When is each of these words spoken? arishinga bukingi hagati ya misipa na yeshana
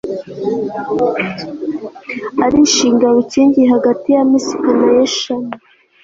arishinga 2.45 3.07
bukingi 3.15 3.61
hagati 3.73 4.07
ya 4.15 4.23
misipa 4.31 4.71
na 4.79 4.87
yeshana 4.97 5.51